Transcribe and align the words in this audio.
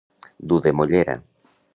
Dur 0.53 0.57
de 0.67 0.73
mollera. 0.79 1.15